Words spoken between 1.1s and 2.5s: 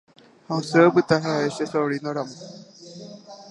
ha'e che sobrino-ramo